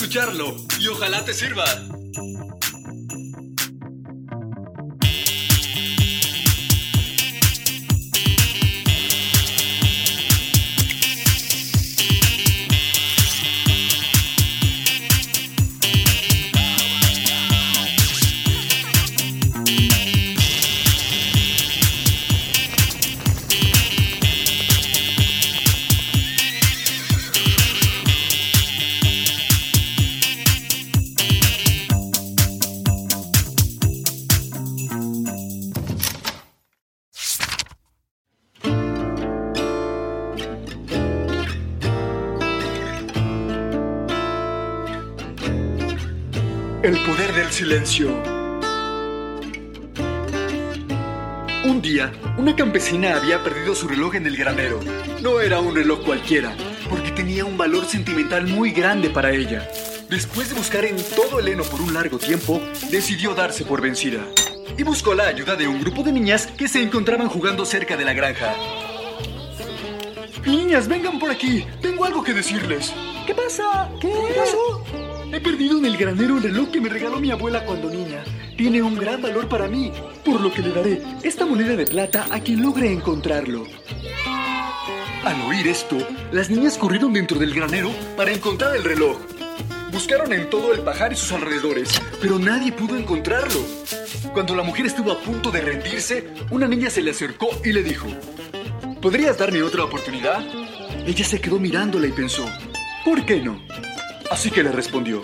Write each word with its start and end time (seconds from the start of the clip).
Escucharlo 0.00 0.54
y 0.78 0.86
ojalá 0.86 1.24
te 1.24 1.34
sirva. 1.34 1.64
El 46.88 47.04
poder 47.04 47.34
del 47.34 47.50
silencio. 47.52 48.08
Un 51.66 51.82
día, 51.82 52.10
una 52.38 52.56
campesina 52.56 53.14
había 53.14 53.44
perdido 53.44 53.74
su 53.74 53.88
reloj 53.88 54.14
en 54.14 54.26
el 54.26 54.38
granero. 54.38 54.80
No 55.20 55.38
era 55.38 55.60
un 55.60 55.74
reloj 55.74 56.02
cualquiera, 56.02 56.56
porque 56.88 57.10
tenía 57.10 57.44
un 57.44 57.58
valor 57.58 57.84
sentimental 57.84 58.46
muy 58.46 58.70
grande 58.70 59.10
para 59.10 59.32
ella. 59.32 59.68
Después 60.08 60.48
de 60.48 60.54
buscar 60.54 60.86
en 60.86 60.96
todo 61.14 61.40
el 61.40 61.48
heno 61.48 61.62
por 61.64 61.82
un 61.82 61.92
largo 61.92 62.16
tiempo, 62.16 62.58
decidió 62.90 63.34
darse 63.34 63.66
por 63.66 63.82
vencida. 63.82 64.24
Y 64.78 64.82
buscó 64.82 65.12
la 65.12 65.26
ayuda 65.26 65.56
de 65.56 65.68
un 65.68 65.82
grupo 65.82 66.02
de 66.02 66.12
niñas 66.12 66.46
que 66.46 66.68
se 66.68 66.80
encontraban 66.80 67.28
jugando 67.28 67.66
cerca 67.66 67.98
de 67.98 68.06
la 68.06 68.14
granja. 68.14 68.54
Niñas, 70.46 70.88
vengan 70.88 71.18
por 71.18 71.30
aquí. 71.30 71.66
Tengo 71.82 72.06
algo 72.06 72.24
que 72.24 72.32
decirles. 72.32 72.94
¿Qué 73.26 73.34
pasa? 73.34 73.90
¿Qué, 74.00 74.08
pasó? 74.34 75.07
He 75.32 75.40
perdido 75.40 75.78
en 75.78 75.84
el 75.84 75.96
granero 75.96 76.38
el 76.38 76.42
reloj 76.42 76.70
que 76.70 76.80
me 76.80 76.88
regaló 76.88 77.20
mi 77.20 77.30
abuela 77.30 77.64
cuando 77.64 77.90
niña. 77.90 78.24
Tiene 78.56 78.80
un 78.80 78.96
gran 78.96 79.20
valor 79.20 79.48
para 79.48 79.68
mí, 79.68 79.92
por 80.24 80.40
lo 80.40 80.52
que 80.52 80.62
le 80.62 80.70
daré 80.70 81.02
esta 81.22 81.44
moneda 81.44 81.76
de 81.76 81.86
plata 81.86 82.26
a 82.30 82.40
quien 82.40 82.62
logre 82.62 82.90
encontrarlo. 82.90 83.64
Al 85.24 85.40
oír 85.42 85.66
esto, 85.66 85.98
las 86.32 86.48
niñas 86.48 86.78
corrieron 86.78 87.12
dentro 87.12 87.38
del 87.38 87.54
granero 87.54 87.90
para 88.16 88.32
encontrar 88.32 88.74
el 88.74 88.84
reloj. 88.84 89.18
Buscaron 89.92 90.32
en 90.32 90.48
todo 90.48 90.72
el 90.72 90.80
pajar 90.80 91.12
y 91.12 91.16
sus 91.16 91.32
alrededores, 91.32 91.90
pero 92.20 92.38
nadie 92.38 92.72
pudo 92.72 92.96
encontrarlo. 92.96 93.60
Cuando 94.32 94.54
la 94.54 94.62
mujer 94.62 94.86
estuvo 94.86 95.12
a 95.12 95.20
punto 95.20 95.50
de 95.50 95.60
rendirse, 95.60 96.28
una 96.50 96.66
niña 96.66 96.88
se 96.88 97.02
le 97.02 97.10
acercó 97.10 97.48
y 97.64 97.72
le 97.72 97.82
dijo, 97.82 98.06
¿Podrías 99.02 99.38
darme 99.38 99.62
otra 99.62 99.84
oportunidad? 99.84 100.44
Ella 101.06 101.24
se 101.24 101.40
quedó 101.40 101.58
mirándola 101.60 102.06
y 102.06 102.12
pensó, 102.12 102.44
¿por 103.04 103.24
qué 103.24 103.40
no? 103.40 103.60
Así 104.30 104.50
que 104.50 104.62
le 104.62 104.72
respondió, 104.72 105.22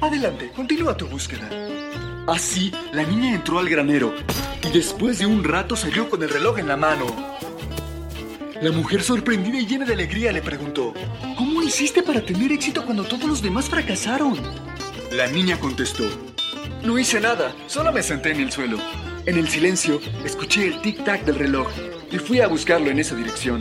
Adelante, 0.00 0.50
continúa 0.54 0.96
tu 0.96 1.06
búsqueda. 1.06 1.48
Así, 2.26 2.72
la 2.92 3.04
niña 3.04 3.34
entró 3.34 3.58
al 3.58 3.68
granero 3.68 4.14
y 4.62 4.70
después 4.70 5.18
de 5.18 5.26
un 5.26 5.44
rato 5.44 5.76
salió 5.76 6.08
con 6.08 6.22
el 6.22 6.30
reloj 6.30 6.58
en 6.58 6.68
la 6.68 6.76
mano. 6.76 7.06
La 8.60 8.72
mujer 8.72 9.02
sorprendida 9.02 9.58
y 9.58 9.66
llena 9.66 9.84
de 9.86 9.94
alegría 9.94 10.32
le 10.32 10.42
preguntó, 10.42 10.92
¿Cómo 11.36 11.62
hiciste 11.62 12.02
para 12.02 12.24
tener 12.24 12.50
éxito 12.52 12.84
cuando 12.84 13.04
todos 13.04 13.24
los 13.24 13.42
demás 13.42 13.68
fracasaron? 13.70 14.38
La 15.12 15.28
niña 15.28 15.58
contestó, 15.58 16.04
No 16.82 16.98
hice 16.98 17.20
nada, 17.20 17.54
solo 17.68 17.92
me 17.92 18.02
senté 18.02 18.32
en 18.32 18.40
el 18.40 18.52
suelo. 18.52 18.78
En 19.26 19.38
el 19.38 19.48
silencio, 19.48 20.00
escuché 20.24 20.66
el 20.66 20.82
tic-tac 20.82 21.24
del 21.24 21.36
reloj 21.36 21.68
y 22.10 22.18
fui 22.18 22.40
a 22.40 22.48
buscarlo 22.48 22.90
en 22.90 22.98
esa 22.98 23.14
dirección. 23.14 23.60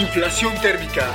Inflación 0.00 0.58
térmica. 0.62 1.14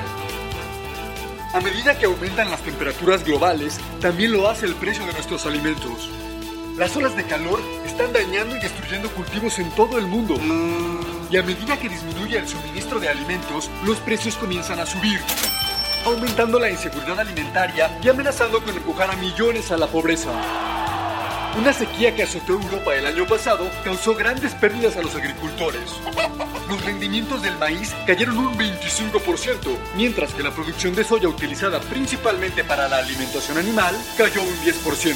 A 1.53 1.59
medida 1.59 1.97
que 1.97 2.06
aumentan 2.06 2.51
las 2.51 2.62
temperaturas 2.62 3.23
globales, 3.23 3.79
también 4.00 4.31
lo 4.31 4.47
hace 4.47 4.68
el 4.68 4.75
precio 4.75 5.03
de 5.07 5.13
nuestros 5.13 5.47
alimentos. 5.47 6.12
Las 6.78 6.96
olas 6.96 7.16
de 7.16 7.23
calor 7.23 7.59
están 7.84 8.13
dañando 8.13 8.56
y 8.56 8.59
destruyendo 8.59 9.09
cultivos 9.09 9.57
en 9.57 9.72
todo 9.72 9.97
el 9.97 10.06
mundo. 10.06 10.35
Y 11.31 11.35
a 11.35 11.41
medida 11.41 11.79
que 11.79 11.90
disminuye 11.90 12.38
el 12.38 12.47
suministro 12.47 13.00
de 13.00 13.09
alimentos, 13.09 13.72
los 13.84 13.97
precios 13.97 14.35
comienzan 14.35 14.79
a 14.79 14.85
subir, 14.85 15.19
aumentando 16.06 16.59
la 16.59 16.69
inseguridad 16.69 17.19
alimentaria 17.19 17.97
y 18.03 18.09
amenazando 18.09 18.63
con 18.63 18.78
empujar 18.78 19.09
a 19.09 19.16
millones 19.16 19.72
a 19.72 19.78
la 19.78 19.88
pobreza. 19.88 20.75
Una 21.58 21.72
sequía 21.72 22.14
que 22.14 22.24
azotó 22.24 22.54
Europa 22.54 22.94
el 22.96 23.06
año 23.06 23.26
pasado 23.26 23.70
causó 23.84 24.14
grandes 24.14 24.54
pérdidas 24.54 24.98
a 24.98 25.02
los 25.02 25.16
agricultores. 25.16 25.90
Los 26.68 26.84
rendimientos 26.84 27.42
del 27.42 27.58
maíz 27.58 27.96
cayeron 28.06 28.38
un 28.38 28.58
25%, 28.58 29.78
mientras 29.96 30.34
que 30.34 30.44
la 30.44 30.52
producción 30.52 30.94
de 30.96 31.06
soya 31.06 31.30
utilizada 31.30 31.80
principalmente 31.80 32.66
para 32.66 32.90
la 32.90 32.98
alimentación 32.98 33.58
animal 33.58 33.96
cayó 34.18 34.42
un 34.42 34.56
10%. 34.66 35.16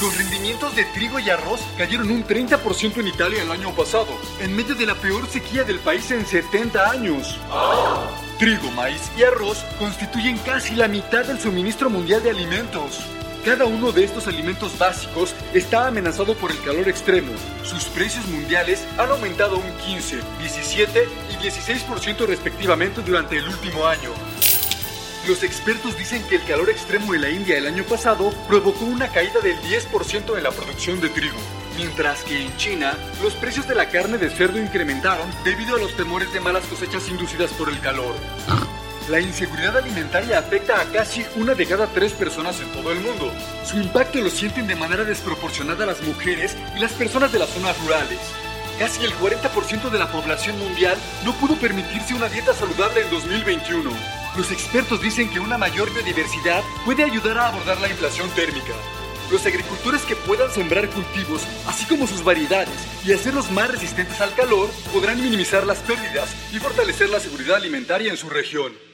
Los 0.00 0.16
rendimientos 0.16 0.74
de 0.74 0.86
trigo 0.86 1.18
y 1.18 1.28
arroz 1.28 1.60
cayeron 1.76 2.10
un 2.10 2.24
30% 2.24 3.00
en 3.00 3.08
Italia 3.08 3.42
el 3.42 3.50
año 3.50 3.74
pasado, 3.74 4.18
en 4.40 4.56
medio 4.56 4.74
de 4.74 4.86
la 4.86 4.94
peor 4.94 5.26
sequía 5.28 5.64
del 5.64 5.80
país 5.80 6.10
en 6.12 6.24
70 6.24 6.90
años. 6.90 7.38
Trigo, 8.38 8.70
maíz 8.70 9.02
y 9.18 9.24
arroz 9.24 9.58
constituyen 9.78 10.38
casi 10.38 10.74
la 10.74 10.88
mitad 10.88 11.26
del 11.26 11.38
suministro 11.38 11.90
mundial 11.90 12.22
de 12.22 12.30
alimentos. 12.30 13.04
Cada 13.44 13.64
uno 13.64 13.90
de 13.90 14.04
estos 14.04 14.26
alimentos 14.26 14.76
básicos 14.76 15.34
está 15.54 15.86
amenazado 15.86 16.34
por 16.34 16.50
el 16.50 16.60
calor 16.60 16.86
extremo. 16.90 17.32
Sus 17.64 17.84
precios 17.84 18.26
mundiales 18.26 18.86
han 18.98 19.10
aumentado 19.10 19.56
un 19.56 19.72
15, 19.78 20.20
17 20.40 21.08
y 21.30 21.46
16% 21.46 22.26
respectivamente 22.26 23.00
durante 23.00 23.38
el 23.38 23.48
último 23.48 23.86
año. 23.86 24.10
Los 25.26 25.42
expertos 25.42 25.96
dicen 25.96 26.22
que 26.28 26.36
el 26.36 26.44
calor 26.44 26.68
extremo 26.68 27.14
en 27.14 27.22
la 27.22 27.30
India 27.30 27.56
el 27.56 27.66
año 27.66 27.84
pasado 27.84 28.30
provocó 28.46 28.84
una 28.84 29.08
caída 29.08 29.40
del 29.40 29.58
10% 29.62 30.36
en 30.36 30.42
la 30.42 30.50
producción 30.50 31.00
de 31.00 31.08
trigo, 31.08 31.38
mientras 31.78 32.22
que 32.24 32.42
en 32.42 32.54
China 32.58 32.94
los 33.22 33.32
precios 33.34 33.66
de 33.66 33.74
la 33.74 33.88
carne 33.88 34.18
de 34.18 34.28
cerdo 34.28 34.58
incrementaron 34.58 35.30
debido 35.44 35.76
a 35.76 35.78
los 35.78 35.96
temores 35.96 36.30
de 36.34 36.40
malas 36.40 36.64
cosechas 36.64 37.08
inducidas 37.08 37.52
por 37.52 37.70
el 37.70 37.80
calor. 37.80 38.14
La 39.08 39.18
inseguridad 39.18 39.76
alimentaria 39.76 40.38
afecta 40.38 40.80
a 40.80 40.84
casi 40.84 41.24
una 41.36 41.54
de 41.54 41.66
cada 41.66 41.86
tres 41.88 42.12
personas 42.12 42.60
en 42.60 42.70
todo 42.72 42.92
el 42.92 43.00
mundo. 43.00 43.32
Su 43.64 43.76
impacto 43.78 44.20
lo 44.20 44.30
sienten 44.30 44.66
de 44.66 44.76
manera 44.76 45.04
desproporcionada 45.04 45.86
las 45.86 46.00
mujeres 46.02 46.56
y 46.76 46.80
las 46.80 46.92
personas 46.92 47.32
de 47.32 47.38
las 47.38 47.48
zonas 47.48 47.76
rurales. 47.82 48.18
Casi 48.78 49.04
el 49.04 49.12
40% 49.14 49.90
de 49.90 49.98
la 49.98 50.10
población 50.12 50.58
mundial 50.58 50.96
no 51.24 51.34
pudo 51.34 51.56
permitirse 51.56 52.14
una 52.14 52.28
dieta 52.28 52.54
saludable 52.54 53.02
en 53.02 53.10
2021. 53.10 53.90
Los 54.36 54.52
expertos 54.52 55.02
dicen 55.02 55.28
que 55.28 55.40
una 55.40 55.58
mayor 55.58 55.92
biodiversidad 55.92 56.62
puede 56.84 57.02
ayudar 57.02 57.38
a 57.38 57.48
abordar 57.48 57.80
la 57.80 57.88
inflación 57.88 58.30
térmica. 58.30 58.74
Los 59.30 59.44
agricultores 59.44 60.02
que 60.02 60.16
puedan 60.16 60.50
sembrar 60.50 60.88
cultivos, 60.88 61.42
así 61.66 61.84
como 61.86 62.06
sus 62.06 62.22
variedades, 62.22 62.74
y 63.04 63.12
hacerlos 63.12 63.50
más 63.50 63.70
resistentes 63.70 64.20
al 64.20 64.34
calor, 64.34 64.68
podrán 64.92 65.20
minimizar 65.20 65.66
las 65.66 65.78
pérdidas 65.78 66.34
y 66.52 66.58
fortalecer 66.58 67.10
la 67.10 67.20
seguridad 67.20 67.56
alimentaria 67.56 68.10
en 68.10 68.16
su 68.16 68.28
región. 68.28 68.89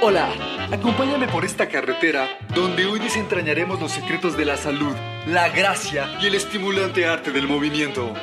Hola, 0.00 0.30
acompáñame 0.72 1.28
por 1.28 1.44
esta 1.44 1.68
carretera 1.68 2.26
donde 2.54 2.86
hoy 2.86 2.98
desentrañaremos 2.98 3.78
los 3.78 3.92
secretos 3.92 4.38
de 4.38 4.46
la 4.46 4.56
salud, 4.56 4.94
la 5.26 5.50
gracia 5.50 6.08
y 6.22 6.28
el 6.28 6.36
estimulante 6.36 7.04
arte 7.04 7.32
del 7.32 7.46
movimiento. 7.46 8.14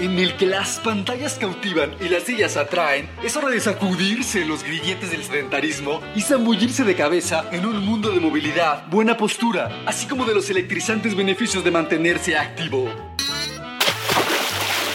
En 0.00 0.18
el 0.18 0.36
que 0.36 0.46
las 0.46 0.80
pantallas 0.80 1.34
cautivan 1.34 1.94
y 2.00 2.08
las 2.08 2.24
sillas 2.24 2.56
atraen, 2.56 3.08
es 3.22 3.36
hora 3.36 3.48
de 3.48 3.60
sacudirse 3.60 4.44
los 4.44 4.64
grilletes 4.64 5.10
del 5.10 5.24
sedentarismo 5.24 6.00
y 6.14 6.20
zambullirse 6.20 6.84
de 6.84 6.94
cabeza 6.94 7.44
en 7.52 7.66
un 7.66 7.84
mundo 7.84 8.10
de 8.10 8.20
movilidad, 8.20 8.86
buena 8.88 9.16
postura, 9.16 9.82
así 9.86 10.06
como 10.06 10.24
de 10.24 10.34
los 10.34 10.50
electrizantes 10.50 11.14
beneficios 11.14 11.62
de 11.64 11.70
mantenerse 11.70 12.36
activo. 12.36 12.88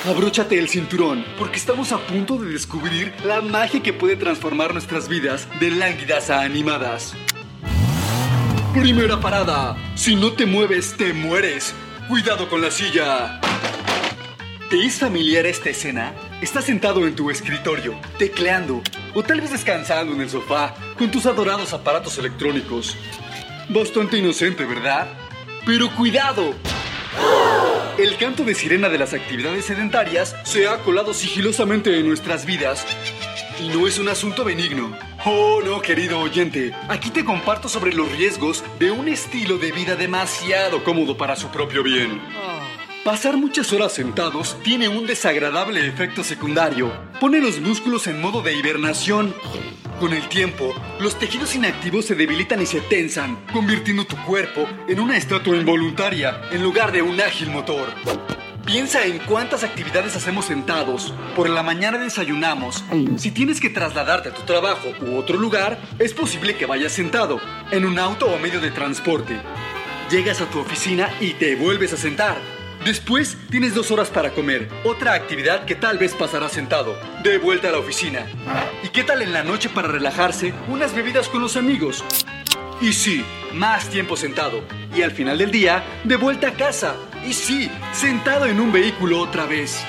Abróchate 0.08 0.58
el 0.58 0.70
cinturón, 0.70 1.26
porque 1.38 1.58
estamos 1.58 1.92
a 1.92 1.98
punto 2.00 2.38
de 2.38 2.52
descubrir 2.52 3.14
la 3.26 3.42
magia 3.42 3.84
que 3.84 3.94
puede 3.94 4.16
transformar 4.16 4.74
nuestras 4.74 5.08
vidas 5.10 5.48
de 5.60 5.72
lánguidas 5.72 6.30
a 6.30 6.42
animadas. 6.42 7.16
Primera 8.74 9.20
parada. 9.20 9.76
Si 9.96 10.16
no 10.16 10.32
te 10.34 10.46
mueves, 10.46 10.96
te 10.96 11.12
mueres. 11.12 11.74
Cuidado 12.08 12.48
con 12.48 12.62
la 12.62 12.72
silla. 12.72 13.42
¿Te 14.70 14.86
es 14.86 15.00
familiar 15.00 15.48
esta 15.48 15.72
escena? 15.72 16.14
Estás 16.44 16.66
sentado 16.66 17.08
en 17.08 17.16
tu 17.16 17.32
escritorio, 17.32 18.00
tecleando, 18.20 18.84
o 19.16 19.24
tal 19.24 19.42
vez 19.42 19.50
descansando 19.50 20.14
en 20.14 20.22
el 20.22 20.30
sofá, 20.30 20.76
con 20.96 21.10
tus 21.10 21.26
adorados 21.26 21.74
aparatos 21.74 22.20
electrónicos. 22.20 22.96
Bastante 23.68 24.20
inocente, 24.20 24.66
¿verdad? 24.66 25.08
Pero 25.66 25.90
cuidado, 25.96 26.54
el 27.98 28.16
canto 28.18 28.44
de 28.44 28.54
sirena 28.54 28.90
de 28.90 29.00
las 29.00 29.16
actividades 29.16 29.66
sedentarias 29.66 30.36
se 30.44 30.68
ha 30.68 30.78
colado 30.84 31.16
sigilosamente 31.16 31.98
en 31.98 32.08
nuestras 32.08 32.46
vidas 32.46 32.86
y 33.60 33.70
no 33.70 33.88
es 33.88 33.98
un 33.98 34.08
asunto 34.08 34.44
benigno. 34.44 34.96
Oh, 35.26 35.62
no, 35.66 35.82
querido 35.82 36.20
oyente, 36.20 36.76
aquí 36.90 37.10
te 37.10 37.26
comparto 37.26 37.70
sobre 37.70 37.92
los 37.92 38.12
riesgos 38.12 38.64
de 38.78 38.92
un 38.92 39.08
estilo 39.08 39.58
de 39.58 39.72
vida 39.72 39.96
demasiado 39.96 40.84
cómodo 40.84 41.18
para 41.18 41.36
su 41.36 41.48
propio 41.48 41.82
bien. 41.82 42.22
Pasar 43.10 43.38
muchas 43.38 43.74
horas 43.74 43.94
sentados 43.94 44.56
tiene 44.62 44.88
un 44.88 45.08
desagradable 45.08 45.84
efecto 45.88 46.24
secundario. 46.24 46.94
Pone 47.20 47.42
los 47.42 47.60
músculos 47.60 48.06
en 48.06 48.22
modo 48.22 48.44
de 48.44 48.56
hibernación. 48.56 49.34
Con 50.00 50.14
el 50.14 50.30
tiempo, 50.30 50.76
los 51.00 51.18
tejidos 51.18 51.56
inactivos 51.56 52.06
se 52.06 52.14
debilitan 52.14 52.62
y 52.62 52.68
se 52.68 52.82
tensan, 52.82 53.44
convirtiendo 53.52 54.06
tu 54.06 54.16
cuerpo 54.26 54.68
en 54.88 55.00
una 55.00 55.18
estatua 55.18 55.58
involuntaria 55.58 56.40
en 56.52 56.62
lugar 56.62 56.92
de 56.92 57.02
un 57.02 57.20
ágil 57.20 57.50
motor. 57.50 57.88
Piensa 58.64 59.04
en 59.04 59.18
cuántas 59.18 59.64
actividades 59.64 60.16
hacemos 60.16 60.46
sentados. 60.46 61.12
Por 61.36 61.50
la 61.50 61.64
mañana 61.64 61.98
desayunamos. 61.98 62.84
Si 63.18 63.32
tienes 63.32 63.60
que 63.60 63.72
trasladarte 63.72 64.30
a 64.30 64.36
tu 64.36 64.44
trabajo 64.44 64.88
u 65.02 65.18
otro 65.18 65.36
lugar, 65.36 65.82
es 65.98 66.14
posible 66.14 66.58
que 66.58 66.68
vayas 66.68 66.92
sentado, 66.92 67.42
en 67.72 67.86
un 67.86 67.98
auto 67.98 68.28
o 68.28 68.38
medio 68.38 68.62
de 68.62 68.70
transporte. 68.70 69.36
Llegas 70.12 70.42
a 70.42 70.46
tu 70.46 70.60
oficina 70.60 71.10
y 71.20 71.34
te 71.34 71.56
vuelves 71.56 71.92
a 71.94 71.98
sentar. 71.98 72.59
Después 72.86 73.38
tienes 73.50 73.76
dos 73.76 73.92
horas 73.92 74.10
para 74.10 74.32
comer, 74.32 74.70
otra 74.86 75.14
actividad 75.14 75.66
que 75.66 75.76
tal 75.76 75.98
vez 75.98 76.14
pasará 76.14 76.48
sentado, 76.48 76.98
de 77.24 77.38
vuelta 77.38 77.68
a 77.68 77.72
la 77.72 77.80
oficina. 77.80 78.26
¿Y 78.84 78.90
qué 78.90 79.04
tal 79.04 79.22
en 79.22 79.34
la 79.34 79.44
noche 79.44 79.68
para 79.68 79.90
relajarse? 79.90 80.54
Unas 80.70 80.96
bebidas 80.96 81.28
con 81.28 81.42
los 81.42 81.58
amigos. 81.58 82.04
Y 82.80 82.94
sí, 82.94 83.26
más 83.54 83.90
tiempo 83.90 84.16
sentado. 84.16 84.64
Y 84.96 85.02
al 85.02 85.12
final 85.12 85.38
del 85.38 85.52
día, 85.52 85.84
de 86.06 86.16
vuelta 86.16 86.48
a 86.48 86.54
casa. 86.54 86.96
Y 87.28 87.34
sí, 87.34 87.70
sentado 87.92 88.46
en 88.46 88.62
un 88.62 88.72
vehículo 88.72 89.20
otra 89.20 89.46
vez. 89.46 89.84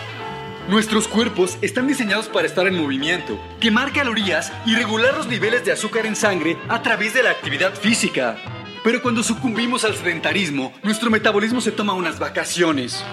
Nuestros 0.69 1.07
cuerpos 1.07 1.59
están 1.63 1.87
diseñados 1.87 2.29
para 2.29 2.47
estar 2.47 2.67
en 2.67 2.77
movimiento, 2.77 3.41
quemar 3.61 3.93
calorías 3.93 4.53
y 4.67 4.75
regular 4.75 5.15
los 5.17 5.29
niveles 5.29 5.65
de 5.65 5.73
azúcar 5.73 6.07
en 6.07 6.17
sangre 6.17 6.57
a 6.69 6.83
través 6.83 7.15
de 7.15 7.23
la 7.23 7.31
actividad 7.31 7.75
física. 7.75 8.37
Pero 8.83 9.03
cuando 9.03 9.23
sucumbimos 9.23 9.85
al 9.85 9.95
sedentarismo, 9.95 10.73
nuestro 10.83 11.11
metabolismo 11.11 11.61
se 11.61 11.71
toma 11.71 11.93
unas 11.93 12.19
vacaciones. 12.19 13.05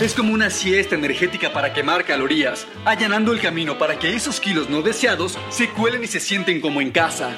Es 0.00 0.14
como 0.14 0.32
una 0.32 0.50
siesta 0.50 0.96
energética 0.96 1.52
para 1.52 1.72
quemar 1.72 2.04
calorías, 2.04 2.66
allanando 2.84 3.32
el 3.32 3.40
camino 3.40 3.78
para 3.78 3.98
que 4.00 4.14
esos 4.14 4.40
kilos 4.40 4.68
no 4.68 4.82
deseados 4.82 5.38
se 5.48 5.68
cuelen 5.70 6.02
y 6.02 6.08
se 6.08 6.18
sienten 6.18 6.60
como 6.60 6.80
en 6.80 6.90
casa. 6.90 7.36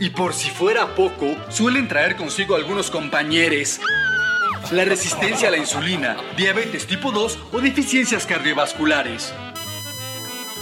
Y 0.00 0.10
por 0.10 0.32
si 0.32 0.48
fuera 0.48 0.94
poco, 0.94 1.36
suelen 1.50 1.86
traer 1.86 2.16
consigo 2.16 2.56
algunos 2.56 2.90
compañeros. 2.90 3.80
La 4.70 4.86
resistencia 4.86 5.48
a 5.48 5.50
la 5.50 5.58
insulina, 5.58 6.16
diabetes 6.36 6.86
tipo 6.86 7.12
2 7.12 7.38
o 7.52 7.60
deficiencias 7.60 8.24
cardiovasculares. 8.24 9.34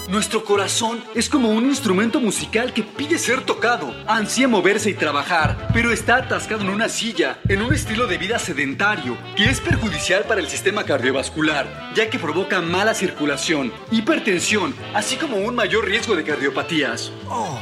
Nuestro 0.09 0.45
corazón 0.45 1.03
es 1.15 1.29
como 1.29 1.51
un 1.51 1.67
instrumento 1.67 2.21
musical 2.21 2.73
que 2.73 2.83
pide 2.83 3.19
ser 3.19 3.45
tocado, 3.47 3.95
ansía 4.07 4.49
moverse 4.49 4.91
y 4.91 4.95
trabajar, 4.95 5.69
pero 5.73 5.93
está 5.93 6.17
atascado 6.17 6.63
en 6.63 6.71
una 6.71 6.89
silla, 6.89 7.39
en 7.49 7.63
un 7.63 7.73
estilo 7.73 8.09
de 8.09 8.19
vida 8.19 8.39
sedentario, 8.39 9.17
que 9.37 9.45
es 9.45 9.61
perjudicial 9.61 10.25
para 10.25 10.41
el 10.41 10.49
sistema 10.49 10.85
cardiovascular, 10.85 11.93
ya 11.95 12.11
que 12.11 12.19
provoca 12.19 12.61
mala 12.61 12.95
circulación, 12.95 13.73
hipertensión, 13.93 14.75
así 14.93 15.17
como 15.17 15.37
un 15.37 15.55
mayor 15.55 15.87
riesgo 15.87 16.17
de 16.17 16.25
cardiopatías. 16.25 17.13
Oh, 17.29 17.59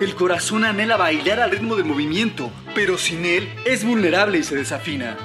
el 0.00 0.16
corazón 0.16 0.64
anhela 0.64 0.96
bailar 0.96 1.40
al 1.40 1.52
ritmo 1.52 1.76
del 1.76 1.84
movimiento, 1.84 2.50
pero 2.74 2.98
sin 2.98 3.24
él 3.24 3.48
es 3.64 3.84
vulnerable 3.84 4.38
y 4.38 4.42
se 4.42 4.56
desafina. 4.56 5.16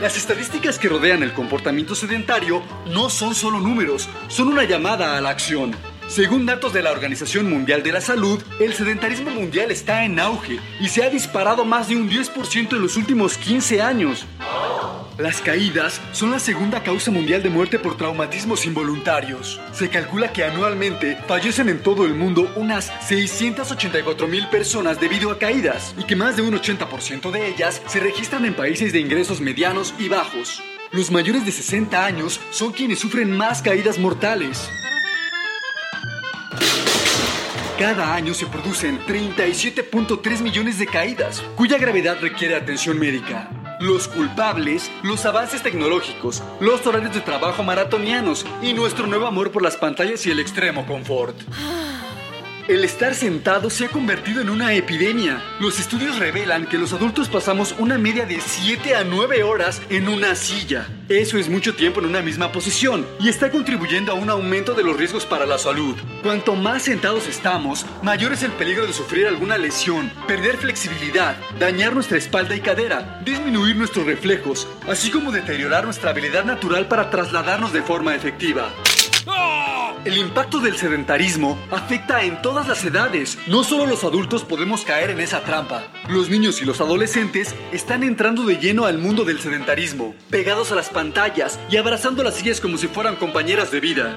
Las 0.00 0.16
estadísticas 0.16 0.78
que 0.78 0.88
rodean 0.88 1.22
el 1.22 1.34
comportamiento 1.34 1.94
sedentario 1.94 2.62
no 2.86 3.10
son 3.10 3.34
solo 3.34 3.60
números, 3.60 4.08
son 4.28 4.48
una 4.48 4.64
llamada 4.64 5.18
a 5.18 5.20
la 5.20 5.28
acción. 5.28 5.76
Según 6.08 6.46
datos 6.46 6.72
de 6.72 6.82
la 6.82 6.90
Organización 6.90 7.50
Mundial 7.50 7.82
de 7.82 7.92
la 7.92 8.00
Salud, 8.00 8.42
el 8.60 8.72
sedentarismo 8.72 9.30
mundial 9.30 9.70
está 9.70 10.06
en 10.06 10.18
auge 10.18 10.58
y 10.80 10.88
se 10.88 11.04
ha 11.04 11.10
disparado 11.10 11.66
más 11.66 11.88
de 11.88 11.96
un 11.96 12.08
10% 12.08 12.72
en 12.72 12.80
los 12.80 12.96
últimos 12.96 13.36
15 13.36 13.82
años. 13.82 14.26
Las 15.20 15.42
caídas 15.42 16.00
son 16.12 16.30
la 16.30 16.38
segunda 16.38 16.82
causa 16.82 17.10
mundial 17.10 17.42
de 17.42 17.50
muerte 17.50 17.78
por 17.78 17.98
traumatismos 17.98 18.64
involuntarios. 18.64 19.60
Se 19.70 19.90
calcula 19.90 20.32
que 20.32 20.44
anualmente 20.44 21.18
fallecen 21.28 21.68
en 21.68 21.82
todo 21.82 22.06
el 22.06 22.14
mundo 22.14 22.50
unas 22.56 22.90
684 23.06 24.26
mil 24.26 24.48
personas 24.48 24.98
debido 24.98 25.30
a 25.30 25.38
caídas 25.38 25.94
y 25.98 26.04
que 26.04 26.16
más 26.16 26.36
de 26.36 26.42
un 26.42 26.54
80% 26.54 27.30
de 27.32 27.48
ellas 27.48 27.82
se 27.86 28.00
registran 28.00 28.46
en 28.46 28.54
países 28.54 28.94
de 28.94 29.00
ingresos 29.00 29.42
medianos 29.42 29.92
y 29.98 30.08
bajos. 30.08 30.62
Los 30.90 31.10
mayores 31.10 31.44
de 31.44 31.52
60 31.52 32.02
años 32.02 32.40
son 32.50 32.72
quienes 32.72 32.98
sufren 32.98 33.30
más 33.30 33.60
caídas 33.60 33.98
mortales. 33.98 34.70
Cada 37.78 38.14
año 38.14 38.32
se 38.32 38.46
producen 38.46 38.98
37.3 39.00 40.40
millones 40.40 40.78
de 40.78 40.86
caídas, 40.86 41.42
cuya 41.56 41.76
gravedad 41.76 42.16
requiere 42.22 42.54
atención 42.54 42.98
médica 42.98 43.50
los 43.80 44.08
culpables, 44.08 44.90
los 45.02 45.24
avances 45.24 45.62
tecnológicos, 45.62 46.42
los 46.60 46.86
horarios 46.86 47.14
de 47.14 47.20
trabajo 47.20 47.62
maratonianos 47.64 48.46
y 48.62 48.74
nuestro 48.74 49.06
nuevo 49.06 49.26
amor 49.26 49.50
por 49.50 49.62
las 49.62 49.76
pantallas 49.76 50.26
y 50.26 50.30
el 50.30 50.38
extremo 50.38 50.86
confort. 50.86 51.34
El 52.70 52.84
estar 52.84 53.16
sentado 53.16 53.68
se 53.68 53.86
ha 53.86 53.88
convertido 53.88 54.40
en 54.40 54.48
una 54.48 54.74
epidemia. 54.74 55.42
Los 55.58 55.80
estudios 55.80 56.20
revelan 56.20 56.66
que 56.66 56.78
los 56.78 56.92
adultos 56.92 57.28
pasamos 57.28 57.74
una 57.80 57.98
media 57.98 58.26
de 58.26 58.40
7 58.40 58.94
a 58.94 59.02
9 59.02 59.42
horas 59.42 59.82
en 59.90 60.06
una 60.06 60.36
silla. 60.36 60.86
Eso 61.08 61.36
es 61.36 61.48
mucho 61.48 61.74
tiempo 61.74 61.98
en 61.98 62.06
una 62.06 62.22
misma 62.22 62.52
posición 62.52 63.04
y 63.18 63.28
está 63.28 63.50
contribuyendo 63.50 64.12
a 64.12 64.14
un 64.14 64.30
aumento 64.30 64.74
de 64.74 64.84
los 64.84 64.96
riesgos 64.96 65.26
para 65.26 65.46
la 65.46 65.58
salud. 65.58 65.96
Cuanto 66.22 66.54
más 66.54 66.84
sentados 66.84 67.26
estamos, 67.26 67.84
mayor 68.04 68.34
es 68.34 68.44
el 68.44 68.52
peligro 68.52 68.86
de 68.86 68.92
sufrir 68.92 69.26
alguna 69.26 69.58
lesión, 69.58 70.08
perder 70.28 70.56
flexibilidad, 70.56 71.36
dañar 71.58 71.92
nuestra 71.92 72.18
espalda 72.18 72.54
y 72.54 72.60
cadera, 72.60 73.20
disminuir 73.24 73.74
nuestros 73.74 74.06
reflejos, 74.06 74.68
así 74.86 75.10
como 75.10 75.32
deteriorar 75.32 75.86
nuestra 75.86 76.10
habilidad 76.10 76.44
natural 76.44 76.86
para 76.86 77.10
trasladarnos 77.10 77.72
de 77.72 77.82
forma 77.82 78.14
efectiva. 78.14 78.70
El 80.02 80.16
impacto 80.16 80.60
del 80.60 80.78
sedentarismo 80.78 81.58
afecta 81.70 82.24
en 82.24 82.40
todas 82.40 82.66
las 82.66 82.82
edades. 82.86 83.36
No 83.46 83.64
solo 83.64 83.84
los 83.84 84.02
adultos 84.02 84.44
podemos 84.44 84.82
caer 84.82 85.10
en 85.10 85.20
esa 85.20 85.42
trampa. 85.42 85.88
Los 86.08 86.30
niños 86.30 86.62
y 86.62 86.64
los 86.64 86.80
adolescentes 86.80 87.54
están 87.70 88.02
entrando 88.02 88.44
de 88.44 88.56
lleno 88.56 88.86
al 88.86 88.96
mundo 88.96 89.24
del 89.24 89.40
sedentarismo, 89.40 90.14
pegados 90.30 90.72
a 90.72 90.74
las 90.74 90.88
pantallas 90.88 91.60
y 91.70 91.76
abrazando 91.76 92.22
las 92.22 92.36
sillas 92.36 92.62
como 92.62 92.78
si 92.78 92.88
fueran 92.88 93.16
compañeras 93.16 93.70
de 93.72 93.80
vida. 93.80 94.16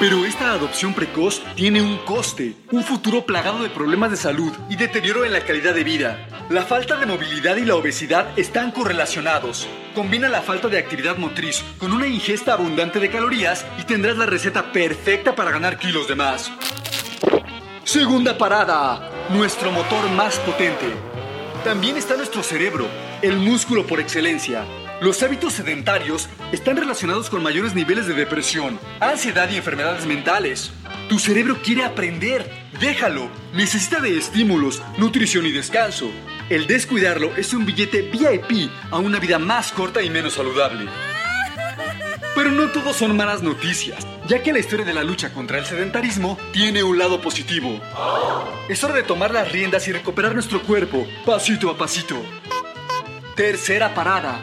Pero 0.00 0.24
esta 0.24 0.52
adopción 0.52 0.92
precoz 0.92 1.40
tiene 1.54 1.80
un 1.80 1.96
coste, 1.98 2.54
un 2.72 2.82
futuro 2.82 3.26
plagado 3.26 3.62
de 3.62 3.70
problemas 3.70 4.10
de 4.10 4.16
salud 4.16 4.52
y 4.68 4.74
deterioro 4.74 5.24
en 5.24 5.32
la 5.32 5.44
calidad 5.44 5.74
de 5.74 5.84
vida. 5.84 6.37
La 6.50 6.62
falta 6.62 6.96
de 6.96 7.04
movilidad 7.04 7.56
y 7.56 7.64
la 7.66 7.74
obesidad 7.74 8.26
están 8.38 8.70
correlacionados. 8.70 9.68
Combina 9.94 10.30
la 10.30 10.40
falta 10.40 10.68
de 10.68 10.78
actividad 10.78 11.18
motriz 11.18 11.62
con 11.76 11.92
una 11.92 12.06
ingesta 12.06 12.54
abundante 12.54 13.00
de 13.00 13.10
calorías 13.10 13.66
y 13.78 13.82
tendrás 13.82 14.16
la 14.16 14.24
receta 14.24 14.72
perfecta 14.72 15.34
para 15.34 15.50
ganar 15.50 15.78
kilos 15.78 16.08
de 16.08 16.14
más. 16.14 16.50
Segunda 17.84 18.38
parada, 18.38 19.10
nuestro 19.28 19.70
motor 19.72 20.08
más 20.12 20.38
potente. 20.38 20.86
También 21.64 21.98
está 21.98 22.16
nuestro 22.16 22.42
cerebro, 22.42 22.86
el 23.20 23.36
músculo 23.36 23.86
por 23.86 24.00
excelencia. 24.00 24.64
Los 25.02 25.22
hábitos 25.22 25.52
sedentarios 25.52 26.30
están 26.50 26.78
relacionados 26.78 27.28
con 27.28 27.42
mayores 27.42 27.74
niveles 27.74 28.06
de 28.06 28.14
depresión, 28.14 28.80
ansiedad 29.00 29.50
y 29.50 29.56
enfermedades 29.56 30.06
mentales. 30.06 30.72
Tu 31.08 31.18
cerebro 31.18 31.56
quiere 31.62 31.84
aprender. 31.84 32.44
Déjalo. 32.80 33.30
Necesita 33.54 33.98
de 34.00 34.18
estímulos, 34.18 34.82
nutrición 34.98 35.46
y 35.46 35.52
descanso. 35.52 36.10
El 36.50 36.66
descuidarlo 36.66 37.34
es 37.36 37.54
un 37.54 37.64
billete 37.64 38.02
VIP 38.02 38.70
a 38.90 38.98
una 38.98 39.18
vida 39.18 39.38
más 39.38 39.72
corta 39.72 40.02
y 40.02 40.10
menos 40.10 40.34
saludable. 40.34 40.86
Pero 42.34 42.50
no 42.50 42.68
todo 42.68 42.92
son 42.92 43.16
malas 43.16 43.42
noticias, 43.42 44.06
ya 44.26 44.42
que 44.42 44.52
la 44.52 44.58
historia 44.58 44.84
de 44.84 44.92
la 44.92 45.02
lucha 45.02 45.32
contra 45.32 45.58
el 45.58 45.64
sedentarismo 45.64 46.38
tiene 46.52 46.82
un 46.82 46.98
lado 46.98 47.22
positivo. 47.22 47.80
Es 48.68 48.84
hora 48.84 48.94
de 48.94 49.02
tomar 49.02 49.32
las 49.32 49.50
riendas 49.50 49.88
y 49.88 49.92
recuperar 49.92 50.34
nuestro 50.34 50.62
cuerpo, 50.62 51.06
pasito 51.24 51.70
a 51.70 51.78
pasito. 51.78 52.22
Tercera 53.34 53.94
parada. 53.94 54.40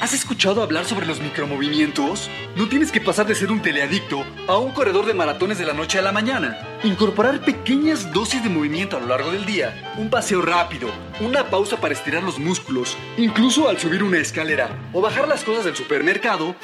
¿Has 0.00 0.12
escuchado 0.12 0.62
hablar 0.62 0.84
sobre 0.84 1.06
los 1.06 1.20
micromovimientos? 1.20 2.28
No 2.56 2.68
tienes 2.68 2.92
que 2.92 3.00
pasar 3.00 3.26
de 3.26 3.34
ser 3.34 3.50
un 3.50 3.62
teleadicto 3.62 4.24
a 4.48 4.58
un 4.58 4.72
corredor 4.72 5.06
de 5.06 5.14
maratones 5.14 5.58
de 5.58 5.64
la 5.64 5.72
noche 5.72 5.98
a 5.98 6.02
la 6.02 6.12
mañana. 6.12 6.58
Incorporar 6.82 7.44
pequeñas 7.44 8.12
dosis 8.12 8.42
de 8.42 8.50
movimiento 8.50 8.96
a 8.96 9.00
lo 9.00 9.06
largo 9.06 9.30
del 9.30 9.46
día, 9.46 9.94
un 9.96 10.10
paseo 10.10 10.42
rápido, 10.42 10.88
una 11.20 11.48
pausa 11.48 11.80
para 11.80 11.94
estirar 11.94 12.22
los 12.22 12.38
músculos, 12.38 12.96
incluso 13.16 13.68
al 13.68 13.78
subir 13.78 14.02
una 14.02 14.18
escalera 14.18 14.68
o 14.92 15.00
bajar 15.00 15.26
las 15.26 15.42
cosas 15.42 15.64
del 15.64 15.76
supermercado, 15.76 16.54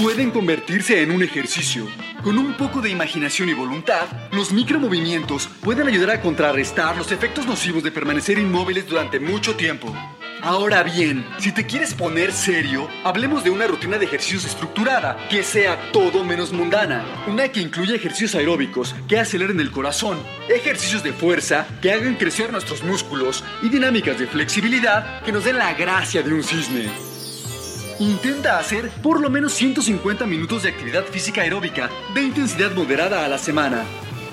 pueden 0.00 0.30
convertirse 0.30 1.02
en 1.02 1.10
un 1.10 1.22
ejercicio. 1.22 1.86
Con 2.22 2.38
un 2.38 2.54
poco 2.54 2.80
de 2.80 2.90
imaginación 2.90 3.48
y 3.48 3.54
voluntad, 3.54 4.06
los 4.30 4.52
micromovimientos 4.52 5.48
pueden 5.62 5.88
ayudar 5.88 6.10
a 6.10 6.20
contrarrestar 6.20 6.96
los 6.96 7.10
efectos 7.10 7.46
nocivos 7.46 7.82
de 7.82 7.90
permanecer 7.90 8.38
inmóviles 8.38 8.86
durante 8.86 9.18
mucho 9.18 9.56
tiempo. 9.56 9.92
Ahora 10.42 10.82
bien, 10.82 11.26
si 11.38 11.52
te 11.52 11.66
quieres 11.66 11.92
poner 11.92 12.32
serio, 12.32 12.88
hablemos 13.04 13.44
de 13.44 13.50
una 13.50 13.66
rutina 13.66 13.98
de 13.98 14.06
ejercicios 14.06 14.46
estructurada, 14.46 15.28
que 15.28 15.42
sea 15.42 15.92
todo 15.92 16.24
menos 16.24 16.50
mundana. 16.50 17.04
Una 17.26 17.48
que 17.48 17.60
incluya 17.60 17.94
ejercicios 17.94 18.34
aeróbicos, 18.34 18.94
que 19.06 19.18
aceleren 19.18 19.60
el 19.60 19.70
corazón, 19.70 20.18
ejercicios 20.48 21.02
de 21.02 21.12
fuerza, 21.12 21.66
que 21.82 21.92
hagan 21.92 22.14
crecer 22.14 22.52
nuestros 22.52 22.82
músculos, 22.82 23.44
y 23.60 23.68
dinámicas 23.68 24.18
de 24.18 24.26
flexibilidad 24.26 25.22
que 25.24 25.32
nos 25.32 25.44
den 25.44 25.58
la 25.58 25.74
gracia 25.74 26.22
de 26.22 26.32
un 26.32 26.42
cisne. 26.42 26.88
Intenta 27.98 28.58
hacer 28.58 28.88
por 29.02 29.20
lo 29.20 29.28
menos 29.28 29.52
150 29.52 30.24
minutos 30.24 30.62
de 30.62 30.70
actividad 30.70 31.04
física 31.04 31.42
aeróbica 31.42 31.90
de 32.14 32.22
intensidad 32.22 32.72
moderada 32.72 33.26
a 33.26 33.28
la 33.28 33.36
semana. 33.36 33.84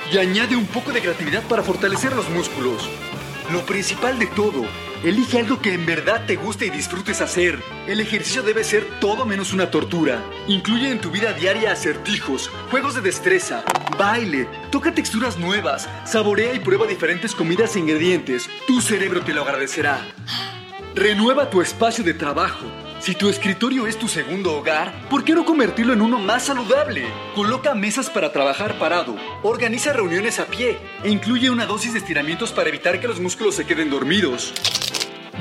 Y 0.09 0.17
añade 0.17 0.55
un 0.55 0.67
poco 0.67 0.93
de 0.93 1.01
creatividad 1.01 1.43
para 1.43 1.63
fortalecer 1.63 2.15
los 2.15 2.29
músculos. 2.29 2.89
Lo 3.51 3.65
principal 3.65 4.17
de 4.19 4.27
todo, 4.27 4.65
elige 5.03 5.39
algo 5.39 5.61
que 5.61 5.73
en 5.73 5.85
verdad 5.85 6.25
te 6.25 6.35
guste 6.35 6.65
y 6.65 6.69
disfrutes 6.69 7.21
hacer. 7.21 7.61
El 7.87 7.99
ejercicio 7.99 8.43
debe 8.43 8.63
ser 8.63 8.85
todo 8.99 9.25
menos 9.25 9.53
una 9.53 9.71
tortura. 9.71 10.23
Incluye 10.47 10.91
en 10.91 10.99
tu 10.99 11.11
vida 11.11 11.33
diaria 11.33 11.71
acertijos, 11.71 12.49
juegos 12.71 12.95
de 12.95 13.01
destreza, 13.01 13.63
baile, 13.97 14.47
toca 14.71 14.93
texturas 14.93 15.37
nuevas, 15.37 15.89
saborea 16.05 16.53
y 16.53 16.59
prueba 16.59 16.87
diferentes 16.87 17.35
comidas 17.35 17.75
e 17.75 17.79
ingredientes. 17.79 18.49
Tu 18.67 18.81
cerebro 18.81 19.21
te 19.21 19.33
lo 19.33 19.43
agradecerá. 19.43 20.01
Renueva 20.95 21.49
tu 21.49 21.61
espacio 21.61 22.03
de 22.03 22.13
trabajo. 22.13 22.65
Si 22.99 23.13
tu 23.15 23.29
escritorio 23.29 23.87
es 23.87 23.97
tu 23.97 24.07
segundo 24.07 24.57
hogar, 24.57 25.07
¿por 25.09 25.23
qué 25.23 25.33
no 25.33 25.45
convertirlo 25.45 25.93
en 25.93 26.01
uno 26.01 26.19
más 26.19 26.45
saludable? 26.45 27.05
Coloca 27.35 27.75
mesas 27.75 28.09
para 28.09 28.33
trabajar 28.33 28.79
parado, 28.79 29.15
organiza 29.43 29.93
reuniones 29.93 30.39
a 30.39 30.45
pie 30.45 30.77
e 31.03 31.09
incluye 31.09 31.49
una 31.49 31.65
dosis 31.65 31.93
de 31.93 31.99
estiramientos 31.99 32.51
para 32.51 32.69
evitar 32.69 32.99
que 32.99 33.07
los 33.07 33.19
músculos 33.19 33.55
se 33.55 33.65
queden 33.65 33.91
dormidos. 33.91 34.53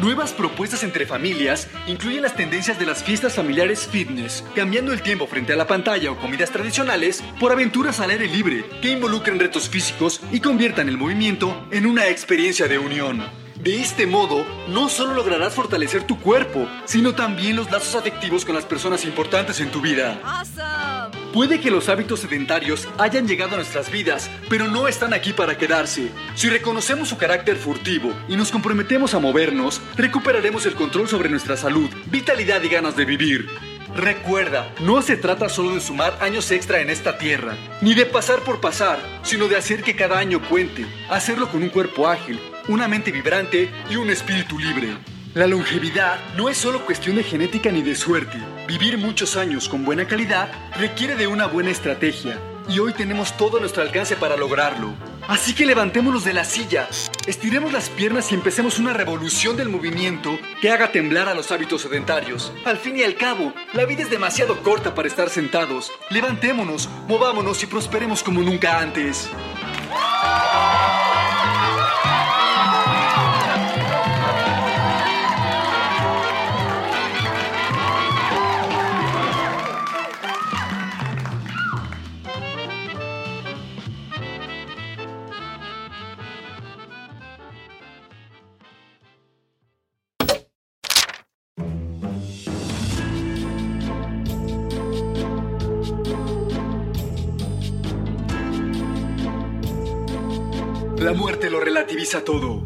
Nuevas 0.01 0.35
propuestas 0.35 0.85
entre 0.85 1.07
familias 1.07 1.69
incluyen 1.87 2.23
las 2.23 2.37
tendencias 2.37 2.79
de 2.79 2.85
las 2.85 3.03
fiestas 3.03 3.35
familiares 3.35 3.89
fitness, 3.91 4.45
cambiando 4.55 4.93
el 4.93 5.01
tiempo 5.01 5.27
frente 5.27 5.55
a 5.55 5.57
la 5.57 5.67
pantalla 5.67 6.13
o 6.13 6.19
comidas 6.19 6.51
tradicionales 6.51 7.25
por 7.41 7.51
aventuras 7.51 7.99
al 8.01 8.11
aire 8.11 8.29
libre 8.29 8.67
que 8.83 8.91
involucren 8.91 9.41
retos 9.41 9.71
físicos 9.71 10.21
y 10.31 10.41
conviertan 10.41 10.91
el 10.91 10.99
movimiento 10.99 11.67
en 11.71 11.87
una 11.87 12.09
experiencia 12.09 12.69
de 12.69 12.79
unión. 12.79 13.46
De 13.67 13.81
este 13.81 14.07
modo, 14.07 14.47
no 14.69 14.89
solo 14.89 15.13
lograrás 15.13 15.53
fortalecer 15.53 16.05
tu 16.05 16.21
cuerpo, 16.21 16.69
sino 16.85 17.17
también 17.17 17.57
los 17.57 17.69
lazos 17.69 17.97
afectivos 17.97 18.45
con 18.45 18.55
las 18.55 18.65
personas 18.65 19.05
importantes 19.05 19.59
en 19.59 19.73
tu 19.73 19.81
vida. 19.81 20.21
Puede 21.33 21.61
que 21.61 21.73
los 21.73 21.89
hábitos 21.89 22.21
sedentarios 22.21 22.87
hayan 22.97 23.27
llegado 23.27 23.55
a 23.55 23.57
nuestras 23.57 23.91
vidas, 23.91 24.31
pero 24.49 24.69
no 24.69 24.87
están 24.87 25.13
aquí 25.13 25.33
para 25.33 25.59
quedarse. 25.59 26.13
Si 26.37 26.49
reconocemos 26.49 27.09
su 27.09 27.19
carácter 27.19 27.57
furtivo 27.57 28.15
y 28.29 28.37
nos 28.37 28.53
comprometemos 28.53 29.15
a 29.15 29.19
movernos, 29.19 29.81
recuperaremos 29.97 30.65
el 30.67 30.77
control 30.77 31.09
sobre 31.09 31.29
nuestra 31.29 31.57
salud, 31.57 31.91
vitalidad 32.07 32.63
y 32.63 32.69
ganas 32.69 32.95
de 32.95 33.05
vivir. 33.05 33.49
Recuerda, 33.97 34.73
no 34.79 35.03
se 35.03 35.17
trata 35.17 35.49
solo 35.49 35.75
de 35.75 35.81
sumar 35.81 36.17
años 36.21 36.53
extra 36.53 36.83
en 36.83 36.91
esta 36.91 37.19
tierra, 37.19 37.57
ni 37.81 37.95
de 37.95 38.07
pasar 38.07 38.41
por 38.41 38.61
pasar, 38.61 39.01
sino 39.25 39.49
de 39.49 39.57
hacer 39.57 39.83
que 39.83 39.97
cada 39.97 40.19
año 40.19 40.41
cuente, 40.49 40.87
hacerlo 41.11 41.49
con 41.49 41.65
un 41.65 41.71
cuerpo 41.71 42.07
ágil, 42.07 42.39
una 42.69 42.89
mente 42.89 43.13
vibrante 43.13 43.71
y 43.91 43.97
un 43.97 44.11
espíritu 44.11 44.59
libre. 44.59 44.97
La 45.35 45.47
longevidad 45.47 46.19
no 46.37 46.49
es 46.49 46.57
solo 46.57 46.85
cuestión 46.85 47.17
de 47.17 47.23
genética 47.23 47.71
ni 47.71 47.83
de 47.83 47.95
suerte. 47.95 48.39
Vivir 48.67 48.99
muchos 48.99 49.37
años 49.37 49.69
con 49.69 49.85
buena 49.85 50.07
calidad 50.07 50.51
requiere 50.79 51.15
de 51.15 51.27
una 51.27 51.47
buena 51.47 51.71
estrategia 51.71 52.39
y 52.69 52.79
hoy 52.79 52.93
tenemos 52.93 53.37
todo 53.37 53.61
nuestro 53.61 53.83
alcance 53.83 54.17
para 54.17 54.37
lograrlo. 54.37 54.95
Así 55.29 55.55
que 55.55 55.67
levantémonos 55.67 56.25
de 56.25 56.33
la 56.33 56.45
silla, 56.45 56.89
estiremos 57.27 57.73
las 57.73 57.91
piernas 57.91 58.31
y 58.31 58.35
empecemos 58.35 58.79
una 58.79 58.93
revolución 58.93 59.57
del 59.57 59.69
movimiento 59.69 60.39
que 60.61 60.71
haga 60.71 60.93
temblar 60.93 61.29
a 61.29 61.35
los 61.35 61.51
hábitos 61.53 61.83
sedentarios. 61.83 62.53
Al 62.65 62.79
fin 62.79 62.97
y 62.97 63.03
al 63.03 63.17
cabo, 63.17 63.53
la 63.73 63.85
vida 63.85 64.03
es 64.03 64.11
demasiado 64.11 64.63
corta 64.63 64.95
para 64.95 65.09
estar 65.09 65.29
sentados. 65.29 65.93
Levantémonos, 66.11 66.89
movámonos 67.09 67.63
y 67.63 67.67
prosperemos 67.67 68.23
como 68.23 68.43
nunca 68.43 68.81
antes. 68.81 69.29
La 100.99 101.13
muerte 101.13 101.51
lo 101.51 101.61
relativiza 101.61 102.25
todo. 102.25 102.63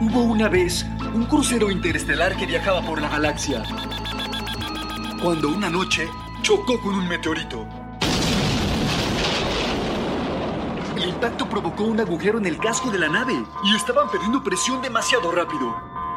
Hubo 0.00 0.22
una 0.22 0.48
vez 0.48 0.84
un 1.14 1.24
crucero 1.26 1.70
interestelar 1.70 2.36
que 2.36 2.44
viajaba 2.44 2.82
por 2.82 3.00
la 3.00 3.08
galaxia. 3.08 3.62
Cuando 5.22 5.48
una 5.48 5.70
noche 5.70 6.08
chocó 6.42 6.80
con 6.80 6.96
un 6.96 7.06
meteorito. 7.06 7.64
El 10.96 11.08
impacto 11.08 11.48
provocó 11.48 11.84
un 11.84 12.00
agujero 12.00 12.38
en 12.38 12.46
el 12.46 12.58
casco 12.58 12.90
de 12.90 12.98
la 12.98 13.08
nave 13.08 13.44
y 13.64 13.76
estaban 13.76 14.10
perdiendo 14.10 14.42
presión 14.42 14.82
demasiado 14.82 15.30
rápido. 15.30 15.76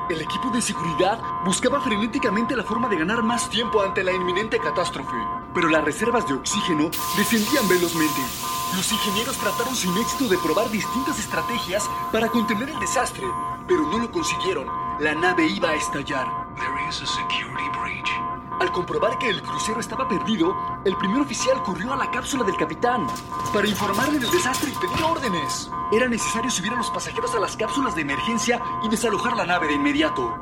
El 0.10 0.20
equipo 0.20 0.50
de 0.50 0.64
seguridad 0.64 1.22
buscaba 1.46 1.80
frenéticamente 1.80 2.56
la 2.56 2.64
forma 2.64 2.90
de 2.90 2.98
ganar 2.98 3.22
más 3.22 3.52
tiempo 3.52 3.84
ante 3.84 4.04
la 4.04 4.12
inminente 4.12 4.58
catástrofe, 4.58 5.16
pero 5.54 5.70
las 5.70 5.84
reservas 5.86 6.28
de 6.28 6.34
oxígeno 6.34 6.90
descendían 7.18 7.70
velozmente. 7.70 8.22
Los 8.76 8.92
ingenieros 8.92 9.38
trataron 9.38 9.76
sin 9.76 9.96
éxito 9.98 10.28
de 10.28 10.38
probar 10.40 10.70
distintas 10.72 11.20
estrategias 11.20 11.88
para 12.12 12.28
contener 12.28 12.70
el 12.70 12.80
desastre, 12.80 13.26
pero 13.68 13.82
no 13.88 14.00
lo 14.00 14.12
consiguieron. 14.12 14.68
La 15.00 15.14
nave 15.14 15.48
iba 15.48 15.70
a 15.70 15.76
estallar. 15.76 16.28
Al 18.60 18.72
comprobar 18.72 19.18
que 19.20 19.30
el 19.30 19.42
crucero 19.44 19.80
estaba 19.80 20.08
perdido, 20.08 20.56
el 20.86 20.96
primer 20.98 21.22
oficial 21.22 21.62
corrió 21.64 21.94
a 21.94 21.98
la 21.98 22.10
cápsula 22.10 22.44
del 22.44 22.56
capitán 22.56 23.06
para 23.54 23.68
informarle 23.68 24.20
del 24.20 24.32
desastre 24.32 24.72
y 24.72 24.88
pedir 24.88 25.04
órdenes. 25.04 25.70
Era 25.92 26.08
necesario 26.08 26.50
subir 26.50 26.72
a 26.72 26.78
los 26.78 26.90
pasajeros 26.90 27.36
a 27.36 27.40
las 27.40 27.56
cápsulas 27.56 27.96
de 27.96 28.02
emergencia 28.02 28.60
y 28.84 28.90
desalojar 28.90 29.36
la 29.38 29.46
nave 29.46 29.68
de 29.68 29.74
inmediato. 29.74 30.34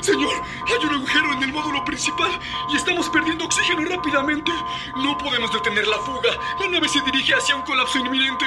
Señor, 0.00 0.32
hay 0.66 0.86
un 0.86 0.94
agujero 0.94 1.32
en 1.32 1.42
el 1.42 1.52
módulo 1.52 1.84
principal 1.84 2.30
y 2.70 2.76
estamos 2.76 3.08
perdiendo 3.10 3.44
oxígeno 3.44 3.84
rápidamente. 3.84 4.52
No 4.96 5.18
podemos 5.18 5.52
detener 5.52 5.86
la 5.86 5.98
fuga. 5.98 6.30
La 6.60 6.68
nave 6.68 6.88
se 6.88 7.00
dirige 7.02 7.34
hacia 7.34 7.56
un 7.56 7.62
colapso 7.62 7.98
inminente. 7.98 8.44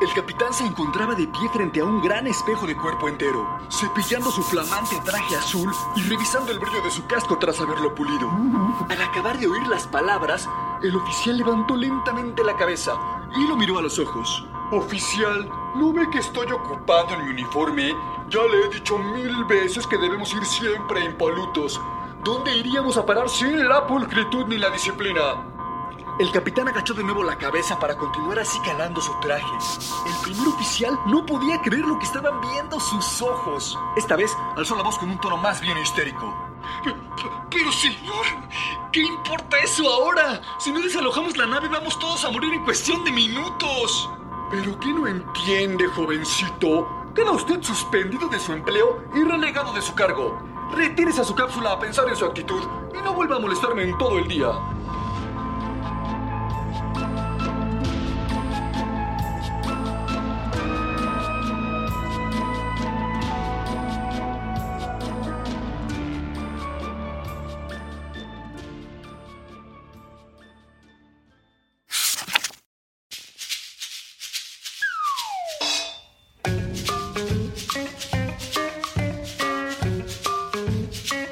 El 0.00 0.12
capitán 0.14 0.52
se 0.52 0.64
encontraba 0.64 1.14
de 1.14 1.28
pie 1.28 1.48
frente 1.52 1.80
a 1.80 1.84
un 1.84 2.02
gran 2.02 2.26
espejo 2.26 2.66
de 2.66 2.76
cuerpo 2.76 3.08
entero, 3.08 3.60
cepillando 3.70 4.32
su 4.32 4.42
flamante 4.42 5.00
traje 5.04 5.36
azul 5.36 5.72
y 5.94 6.02
revisando 6.02 6.50
el 6.50 6.58
brillo 6.58 6.82
de 6.82 6.90
su 6.90 7.06
casco 7.06 7.38
tras 7.38 7.60
haberlo 7.60 7.94
pulido. 7.94 8.28
Al 8.88 9.00
acabar 9.00 9.38
de 9.38 9.46
oír 9.46 9.64
las 9.68 9.86
palabras, 9.86 10.48
el 10.82 10.96
oficial 10.96 11.36
levantó 11.36 11.76
lentamente 11.76 12.42
la 12.42 12.56
cabeza 12.56 12.92
y 13.36 13.46
lo 13.46 13.56
miró 13.56 13.78
a 13.78 13.82
los 13.82 13.98
ojos. 14.00 14.44
Oficial, 14.72 15.48
¿no 15.76 15.92
ve 15.92 16.08
que 16.10 16.18
estoy 16.18 16.50
ocupado 16.50 17.14
en 17.14 17.24
mi 17.24 17.30
uniforme 17.30 17.94
Ya 18.32 18.40
le 18.44 18.64
he 18.64 18.68
dicho 18.70 18.96
mil 18.96 19.44
veces 19.44 19.86
que 19.86 19.98
debemos 19.98 20.32
ir 20.32 20.42
siempre 20.46 21.04
impolutos. 21.04 21.78
¿Dónde 22.24 22.56
iríamos 22.56 22.96
a 22.96 23.04
parar 23.04 23.28
sin 23.28 23.68
la 23.68 23.86
pulcritud 23.86 24.46
ni 24.46 24.56
la 24.56 24.70
disciplina? 24.70 25.20
El 26.18 26.32
capitán 26.32 26.66
agachó 26.66 26.94
de 26.94 27.04
nuevo 27.04 27.22
la 27.24 27.36
cabeza 27.36 27.78
para 27.78 27.94
continuar 27.94 28.38
así 28.38 28.58
calando 28.60 29.02
su 29.02 29.12
traje. 29.20 29.44
El 30.06 30.14
primer 30.22 30.48
oficial 30.48 30.98
no 31.08 31.26
podía 31.26 31.60
creer 31.60 31.84
lo 31.84 31.98
que 31.98 32.06
estaban 32.06 32.40
viendo 32.40 32.80
sus 32.80 33.20
ojos. 33.20 33.78
Esta 33.98 34.16
vez 34.16 34.34
alzó 34.56 34.76
la 34.76 34.82
voz 34.82 34.96
con 34.96 35.10
un 35.10 35.20
tono 35.20 35.36
más 35.36 35.60
bien 35.60 35.76
histérico. 35.76 36.34
Pero 37.50 37.70
señor, 37.70 38.24
¿qué 38.92 39.00
importa 39.00 39.58
eso 39.58 39.86
ahora? 39.86 40.40
Si 40.58 40.72
no 40.72 40.80
desalojamos 40.80 41.36
la 41.36 41.44
nave 41.44 41.68
vamos 41.68 41.98
todos 41.98 42.24
a 42.24 42.30
morir 42.30 42.54
en 42.54 42.64
cuestión 42.64 43.04
de 43.04 43.12
minutos. 43.12 44.08
¿Pero 44.50 44.80
qué 44.80 44.88
no 44.88 45.06
entiende, 45.06 45.86
jovencito? 45.88 47.01
Queda 47.14 47.30
usted 47.32 47.60
suspendido 47.62 48.26
de 48.28 48.38
su 48.38 48.52
empleo 48.52 49.04
y 49.14 49.22
relegado 49.22 49.74
de 49.74 49.82
su 49.82 49.94
cargo. 49.94 50.38
Retírese 50.74 51.20
a 51.20 51.24
su 51.24 51.34
cápsula 51.34 51.72
a 51.72 51.78
pensar 51.78 52.08
en 52.08 52.16
su 52.16 52.24
actitud 52.24 52.62
y 52.98 53.02
no 53.04 53.12
vuelva 53.12 53.36
a 53.36 53.38
molestarme 53.38 53.82
en 53.82 53.98
todo 53.98 54.18
el 54.18 54.26
día. 54.26 54.48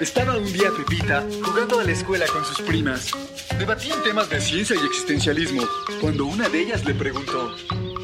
Estaba 0.00 0.38
un 0.38 0.50
día 0.50 0.70
Pepita 0.74 1.26
jugando 1.44 1.78
a 1.78 1.84
la 1.84 1.92
escuela 1.92 2.24
con 2.32 2.42
sus 2.42 2.62
primas. 2.62 3.10
Debatían 3.58 4.02
temas 4.02 4.30
de 4.30 4.40
ciencia 4.40 4.74
y 4.74 4.86
existencialismo, 4.86 5.62
cuando 6.00 6.24
una 6.24 6.48
de 6.48 6.60
ellas 6.60 6.86
le 6.86 6.94
preguntó, 6.94 7.54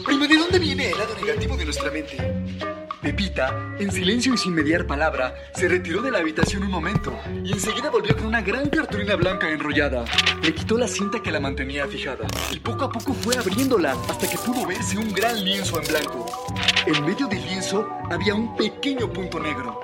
Prima, 0.04 0.26
¿de 0.26 0.36
dónde 0.36 0.58
viene 0.58 0.90
el 0.90 0.98
lado 0.98 1.14
negativo 1.18 1.56
de 1.56 1.64
nuestra 1.64 1.90
mente? 1.90 2.18
Pepita, 3.00 3.76
en 3.78 3.90
silencio 3.90 4.34
y 4.34 4.36
sin 4.36 4.52
mediar 4.52 4.86
palabra, 4.86 5.34
se 5.54 5.68
retiró 5.68 6.02
de 6.02 6.10
la 6.10 6.18
habitación 6.18 6.64
un 6.64 6.70
momento 6.70 7.18
y 7.42 7.52
enseguida 7.52 7.88
volvió 7.88 8.14
con 8.14 8.26
una 8.26 8.42
gran 8.42 8.68
cartulina 8.68 9.16
blanca 9.16 9.48
enrollada. 9.48 10.04
Le 10.42 10.54
quitó 10.54 10.76
la 10.76 10.88
cinta 10.88 11.22
que 11.22 11.32
la 11.32 11.40
mantenía 11.40 11.86
fijada 11.86 12.26
y 12.52 12.58
poco 12.58 12.84
a 12.84 12.92
poco 12.92 13.14
fue 13.14 13.38
abriéndola 13.38 13.96
hasta 14.10 14.28
que 14.28 14.36
pudo 14.36 14.66
verse 14.66 14.98
un 14.98 15.14
gran 15.14 15.42
lienzo 15.42 15.80
en 15.80 15.88
blanco. 15.88 16.26
En 16.84 17.06
medio 17.06 17.26
del 17.26 17.42
lienzo 17.46 17.88
había 18.10 18.34
un 18.34 18.54
pequeño 18.54 19.10
punto 19.10 19.40
negro. 19.40 19.80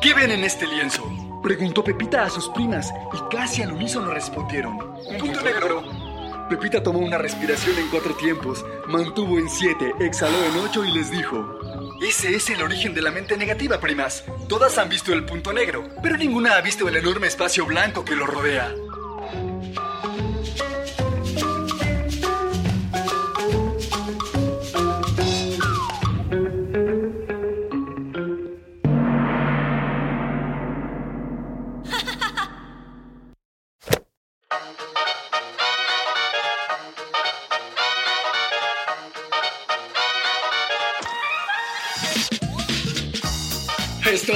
¿Qué 0.00 0.14
ven 0.14 0.30
en 0.30 0.44
este 0.44 0.68
lienzo? 0.68 1.29
Preguntó 1.42 1.82
Pepita 1.82 2.24
a 2.24 2.30
sus 2.30 2.48
primas 2.50 2.92
y 3.14 3.34
casi 3.34 3.62
al 3.62 3.72
unísono 3.72 4.12
respondieron. 4.12 4.78
Un 4.78 5.18
punto 5.18 5.40
negro. 5.40 5.82
Pepita 6.50 6.82
tomó 6.82 6.98
una 6.98 7.16
respiración 7.16 7.78
en 7.78 7.88
cuatro 7.88 8.14
tiempos, 8.14 8.64
mantuvo 8.88 9.38
en 9.38 9.48
siete, 9.48 9.94
exhaló 10.00 10.36
en 10.44 10.58
ocho 10.58 10.84
y 10.84 10.92
les 10.92 11.10
dijo. 11.10 11.58
Ese 12.02 12.34
es 12.34 12.50
el 12.50 12.62
origen 12.62 12.92
de 12.92 13.02
la 13.02 13.10
mente 13.10 13.36
negativa, 13.36 13.78
primas. 13.80 14.24
Todas 14.48 14.76
han 14.76 14.88
visto 14.88 15.12
el 15.12 15.24
punto 15.24 15.52
negro, 15.52 15.88
pero 16.02 16.16
ninguna 16.16 16.56
ha 16.56 16.60
visto 16.60 16.88
el 16.88 16.96
enorme 16.96 17.28
espacio 17.28 17.64
blanco 17.64 18.04
que 18.04 18.16
lo 18.16 18.26
rodea. 18.26 18.74